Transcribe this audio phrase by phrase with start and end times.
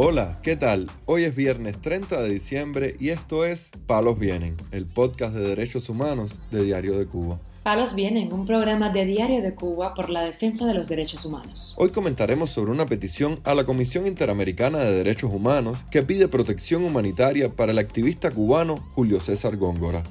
[0.00, 0.88] Hola, ¿qué tal?
[1.06, 5.88] Hoy es viernes 30 de diciembre y esto es Palos Vienen, el podcast de derechos
[5.88, 7.40] humanos de Diario de Cuba.
[7.64, 11.74] Palos Vienen, un programa de Diario de Cuba por la defensa de los derechos humanos.
[11.76, 16.84] Hoy comentaremos sobre una petición a la Comisión Interamericana de Derechos Humanos que pide protección
[16.84, 20.04] humanitaria para el activista cubano Julio César Góngora.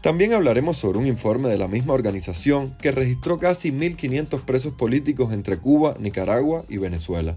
[0.00, 5.34] También hablaremos sobre un informe de la misma organización que registró casi 1.500 presos políticos
[5.34, 7.36] entre Cuba, Nicaragua y Venezuela.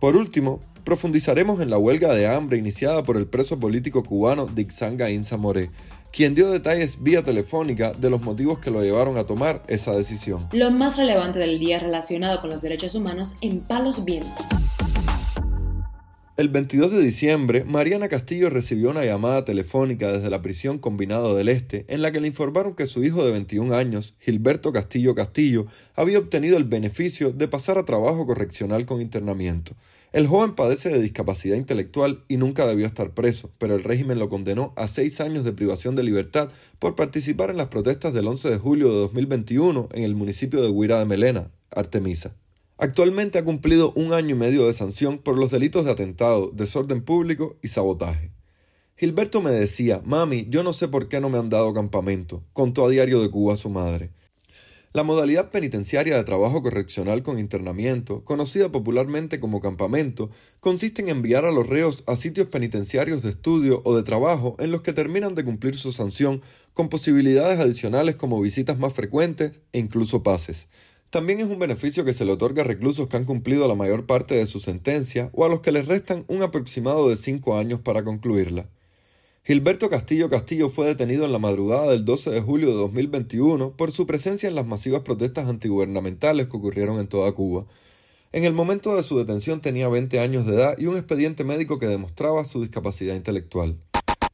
[0.00, 5.10] Por último, profundizaremos en la huelga de hambre iniciada por el preso político cubano Dixanga
[5.10, 5.70] Inza Moré,
[6.12, 10.46] quien dio detalles vía telefónica de los motivos que lo llevaron a tomar esa decisión.
[10.52, 14.46] Lo más relevante del día relacionado con los derechos humanos en Palos Vientos.
[16.42, 21.48] El 22 de diciembre, Mariana Castillo recibió una llamada telefónica desde la prisión Combinado del
[21.48, 25.66] Este en la que le informaron que su hijo de 21 años, Gilberto Castillo Castillo,
[25.94, 29.76] había obtenido el beneficio de pasar a trabajo correccional con internamiento.
[30.12, 34.28] El joven padece de discapacidad intelectual y nunca debió estar preso, pero el régimen lo
[34.28, 36.48] condenó a seis años de privación de libertad
[36.80, 40.70] por participar en las protestas del 11 de julio de 2021 en el municipio de
[40.70, 42.34] Huira de Melena, Artemisa.
[42.78, 47.02] Actualmente ha cumplido un año y medio de sanción por los delitos de atentado, desorden
[47.02, 48.32] público y sabotaje.
[48.96, 52.86] Gilberto me decía, mami, yo no sé por qué no me han dado campamento, contó
[52.86, 54.10] a Diario de Cuba su madre.
[54.94, 60.28] La modalidad penitenciaria de trabajo correccional con internamiento, conocida popularmente como campamento,
[60.60, 64.70] consiste en enviar a los reos a sitios penitenciarios de estudio o de trabajo en
[64.70, 66.42] los que terminan de cumplir su sanción,
[66.74, 70.68] con posibilidades adicionales como visitas más frecuentes e incluso pases.
[71.12, 74.06] También es un beneficio que se le otorga a reclusos que han cumplido la mayor
[74.06, 77.80] parte de su sentencia o a los que les restan un aproximado de cinco años
[77.80, 78.70] para concluirla.
[79.44, 83.92] Gilberto Castillo Castillo fue detenido en la madrugada del 12 de julio de 2021 por
[83.92, 87.66] su presencia en las masivas protestas antigubernamentales que ocurrieron en toda Cuba.
[88.32, 91.78] En el momento de su detención tenía 20 años de edad y un expediente médico
[91.78, 93.76] que demostraba su discapacidad intelectual.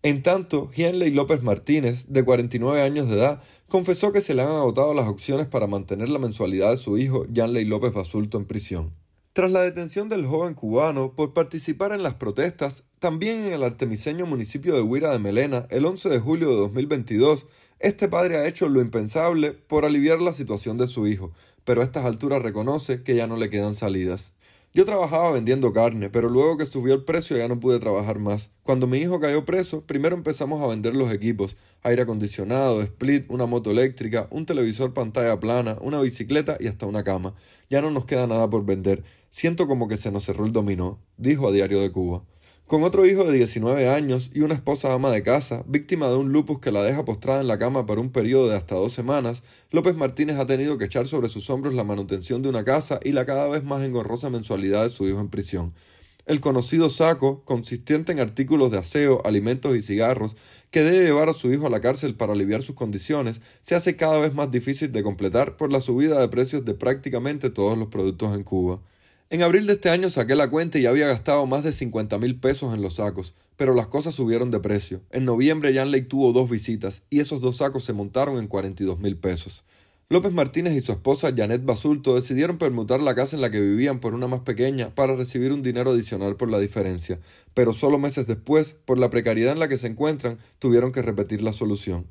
[0.03, 4.49] En tanto, Henley López Martínez, de 49 años de edad, confesó que se le han
[4.49, 8.93] agotado las opciones para mantener la mensualidad de su hijo, Yanley López Basulto, en prisión.
[9.33, 14.25] Tras la detención del joven cubano por participar en las protestas, también en el artemiseño
[14.25, 17.47] municipio de Huira de Melena, el 11 de julio de 2022,
[17.81, 21.33] este padre ha hecho lo impensable por aliviar la situación de su hijo,
[21.65, 24.33] pero a estas alturas reconoce que ya no le quedan salidas.
[24.75, 28.51] Yo trabajaba vendiendo carne, pero luego que subió el precio ya no pude trabajar más.
[28.63, 33.47] Cuando mi hijo cayó preso, primero empezamos a vender los equipos, aire acondicionado, split, una
[33.47, 37.35] moto eléctrica, un televisor pantalla plana, una bicicleta y hasta una cama.
[37.71, 39.05] Ya no nos queda nada por vender.
[39.31, 42.23] Siento como que se nos cerró el dominó, dijo a Diario de Cuba.
[42.69, 46.33] Con otro hijo de 19 años y una esposa ama de casa, víctima de un
[46.33, 49.43] lupus que la deja postrada en la cama por un periodo de hasta dos semanas,
[49.71, 53.13] López Martínez ha tenido que echar sobre sus hombros la manutención de una casa y
[53.13, 55.73] la cada vez más engorrosa mensualidad de su hijo en prisión.
[56.27, 60.37] El conocido saco, consistente en artículos de aseo, alimentos y cigarros,
[60.71, 63.97] que debe llevar a su hijo a la cárcel para aliviar sus condiciones, se hace
[63.97, 67.89] cada vez más difícil de completar por la subida de precios de prácticamente todos los
[67.89, 68.83] productos en Cuba.
[69.31, 72.41] En abril de este año saqué la cuenta y había gastado más de 50 mil
[72.41, 75.03] pesos en los sacos, pero las cosas subieron de precio.
[75.11, 79.19] En noviembre Jan tuvo dos visitas y esos dos sacos se montaron en 42 mil
[79.19, 79.65] pesos.
[80.09, 84.01] López Martínez y su esposa Janet Basulto decidieron permutar la casa en la que vivían
[84.01, 87.21] por una más pequeña para recibir un dinero adicional por la diferencia,
[87.53, 91.43] pero solo meses después, por la precariedad en la que se encuentran, tuvieron que repetir
[91.43, 92.07] la solución.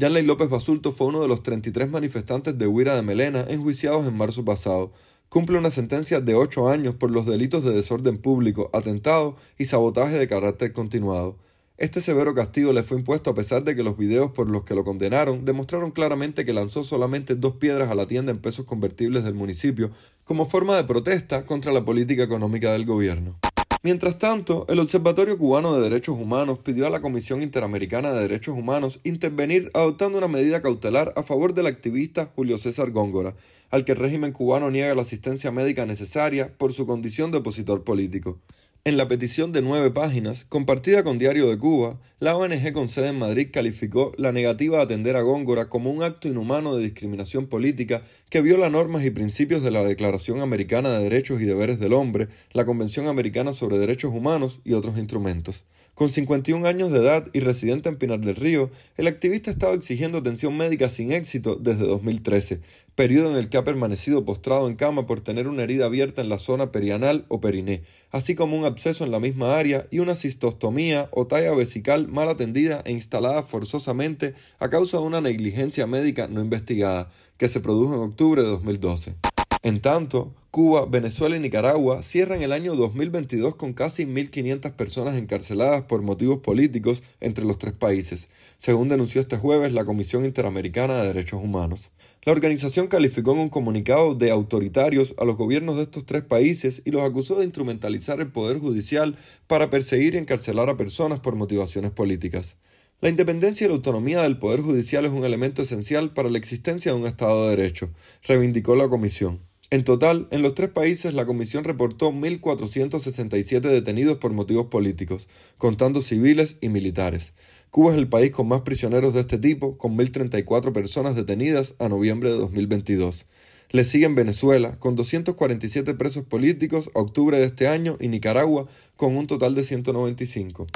[0.00, 4.16] Janley López Basulto fue uno de los 33 manifestantes de Huira de Melena enjuiciados en
[4.16, 4.92] marzo pasado,
[5.28, 10.18] cumple una sentencia de ocho años por los delitos de desorden público, atentado y sabotaje
[10.18, 11.36] de carácter continuado.
[11.78, 14.74] Este severo castigo le fue impuesto a pesar de que los videos por los que
[14.74, 19.24] lo condenaron demostraron claramente que lanzó solamente dos piedras a la tienda en pesos convertibles
[19.24, 19.90] del municipio
[20.24, 23.38] como forma de protesta contra la política económica del gobierno.
[23.82, 28.56] Mientras tanto, el Observatorio Cubano de Derechos Humanos pidió a la Comisión Interamericana de Derechos
[28.56, 33.36] Humanos intervenir adoptando una medida cautelar a favor del activista Julio César Góngora,
[33.70, 37.84] al que el régimen cubano niega la asistencia médica necesaria por su condición de opositor
[37.84, 38.38] político.
[38.86, 43.08] En la petición de nueve páginas, compartida con Diario de Cuba, la ONG con sede
[43.08, 47.48] en Madrid calificó la negativa a atender a Góngora como un acto inhumano de discriminación
[47.48, 51.94] política que viola normas y principios de la Declaración Americana de Derechos y Deberes del
[51.94, 55.64] Hombre, la Convención Americana sobre Derechos Humanos y otros instrumentos.
[55.94, 59.74] Con 51 años de edad y residente en Pinar del Río, el activista ha estado
[59.74, 62.60] exigiendo atención médica sin éxito desde 2013,
[62.96, 66.30] periodo en el que ha permanecido postrado en cama por tener una herida abierta en
[66.30, 70.14] la zona perianal o periné, así como un absceso en la misma área y una
[70.14, 76.26] cistostomía o talla vesical mal atendida e instalada forzosamente a causa de una negligencia médica
[76.26, 79.35] no investigada, que se produjo en octubre de 2012.
[79.66, 85.82] En tanto, Cuba, Venezuela y Nicaragua cierran el año 2022 con casi 1.500 personas encarceladas
[85.82, 88.28] por motivos políticos entre los tres países,
[88.58, 91.90] según denunció este jueves la Comisión Interamericana de Derechos Humanos.
[92.22, 96.80] La organización calificó en un comunicado de autoritarios a los gobiernos de estos tres países
[96.84, 99.16] y los acusó de instrumentalizar el poder judicial
[99.48, 102.56] para perseguir y encarcelar a personas por motivaciones políticas.
[103.00, 106.92] La independencia y la autonomía del Poder Judicial es un elemento esencial para la existencia
[106.92, 107.90] de un Estado de Derecho,
[108.22, 109.40] reivindicó la Comisión.
[109.68, 115.26] En total, en los tres países la Comisión reportó 1.467 detenidos por motivos políticos,
[115.58, 117.32] contando civiles y militares.
[117.70, 121.88] Cuba es el país con más prisioneros de este tipo, con 1.034 personas detenidas a
[121.88, 123.26] noviembre de 2022.
[123.70, 129.16] Le siguen Venezuela, con 247 presos políticos a octubre de este año, y Nicaragua, con
[129.16, 130.68] un total de 195.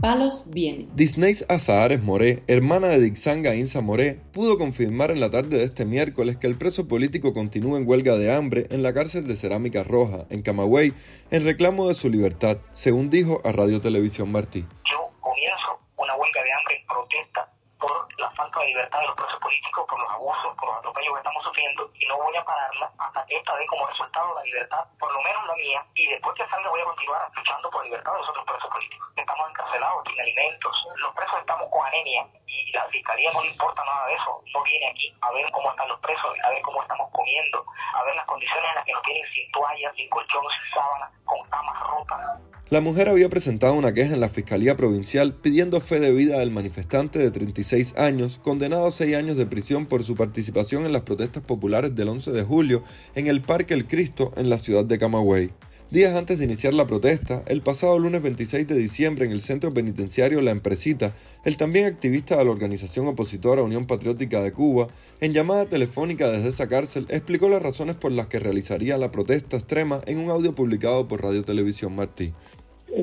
[0.00, 0.88] Palos viene.
[0.94, 5.84] Disney's Azahares Moré, hermana de Dixanga Insa Moré, pudo confirmar en la tarde de este
[5.84, 9.82] miércoles que el preso político continúa en huelga de hambre en la cárcel de Cerámica
[9.82, 10.92] Roja, en Camagüey,
[11.30, 14.64] en reclamo de su libertad, según dijo a Radio Televisión Martí.
[14.84, 18.08] Yo comienzo una huelga de hambre en protesta por
[18.58, 21.90] la libertad de los presos políticos, por los abusos, por los atropellos que estamos sufriendo
[21.94, 25.22] y no voy a pararla hasta que esta dé como resultado la libertad, por lo
[25.22, 28.18] menos la mía, y después que salga voy a continuar luchando por la libertad de
[28.18, 29.08] los otros presos políticos.
[29.16, 33.84] Estamos encarcelados, sin alimentos, los presos estamos con anemia y la fiscalía no le importa
[33.84, 36.82] nada de eso, no viene aquí a ver cómo están los presos, a ver cómo
[36.82, 37.64] estamos comiendo,
[37.94, 41.10] a ver las condiciones en las que nos tienen sin toallas, sin colchón, sin sábanas,
[41.24, 42.57] con camas rotas.
[42.70, 46.50] La mujer había presentado una queja en la Fiscalía Provincial pidiendo fe de vida del
[46.50, 51.00] manifestante de 36 años, condenado a 6 años de prisión por su participación en las
[51.00, 52.84] protestas populares del 11 de julio
[53.14, 55.50] en el Parque El Cristo en la ciudad de Camagüey.
[55.90, 59.72] Días antes de iniciar la protesta, el pasado lunes 26 de diciembre en el centro
[59.72, 61.14] penitenciario La Empresita,
[61.46, 64.88] el también activista de la organización opositora Unión Patriótica de Cuba,
[65.22, 69.56] en llamada telefónica desde esa cárcel, explicó las razones por las que realizaría la protesta
[69.56, 72.34] extrema en un audio publicado por Radio Televisión Martí.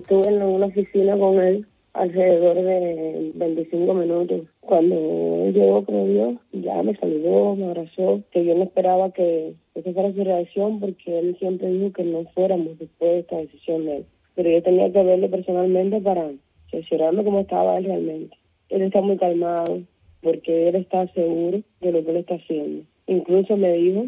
[0.07, 4.41] Estuve en una oficina con él alrededor de 25 minutos.
[4.59, 4.95] Cuando
[5.45, 9.93] él llegó, creo yo, ya me saludó, me abrazó, que yo no esperaba que esa
[9.93, 13.97] fuera su reacción porque él siempre dijo que no fuéramos después de esta decisión de
[13.97, 14.05] él.
[14.35, 16.29] Pero yo tenía que verlo personalmente para
[16.69, 18.37] cerciorarme cómo estaba él realmente.
[18.69, 19.81] Él está muy calmado
[20.21, 22.83] porque él está seguro de lo que él está haciendo.
[23.07, 24.05] Incluso me dijo,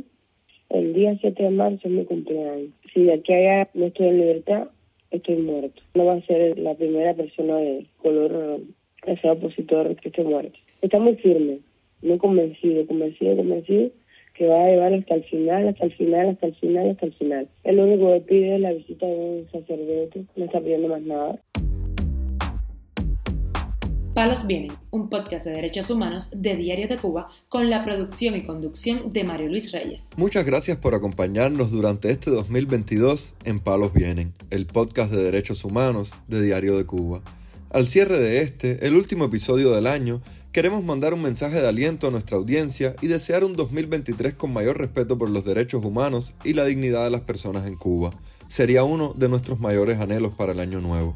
[0.70, 2.70] el día 7 de marzo es mi cumpleaños.
[2.94, 4.68] Si de aquí allá no estoy en libertad,
[5.12, 5.82] estoy muerto.
[5.96, 8.62] No va a ser la primera persona de color
[9.04, 10.58] que sea opositor que esté muerto.
[10.82, 11.60] Está muy firme,
[12.02, 13.92] muy convencido, convencido, convencido
[14.38, 17.14] que va a llevar hasta el final, hasta el final, hasta el final, hasta el
[17.14, 17.48] final.
[17.64, 21.40] El único que pide es la visita de un sacerdote, no está pidiendo más nada.
[24.18, 28.44] Palos Vienen, un podcast de derechos humanos de Diario de Cuba con la producción y
[28.44, 30.10] conducción de Mario Luis Reyes.
[30.18, 36.10] Muchas gracias por acompañarnos durante este 2022 en Palos Vienen, el podcast de derechos humanos
[36.28, 37.22] de Diario de Cuba.
[37.70, 42.08] Al cierre de este, el último episodio del año, queremos mandar un mensaje de aliento
[42.08, 46.54] a nuestra audiencia y desear un 2023 con mayor respeto por los derechos humanos y
[46.54, 48.16] la dignidad de las personas en Cuba.
[48.48, 51.14] Sería uno de nuestros mayores anhelos para el año nuevo.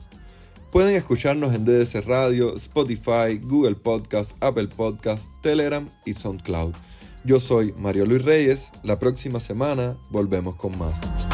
[0.71, 6.73] Pueden escucharnos en DDC Radio, Spotify, Google Podcast, Apple Podcast, Telegram y SoundCloud.
[7.25, 8.69] Yo soy Mario Luis Reyes.
[8.81, 11.30] La próxima semana volvemos con más.